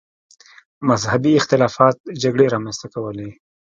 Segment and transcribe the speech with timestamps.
[0.89, 3.29] مذهبي اختلافات جګړې رامنځته کولې.